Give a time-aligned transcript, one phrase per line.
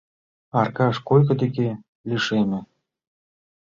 [0.59, 1.67] Аркаш койко деке
[2.09, 2.59] лишеме.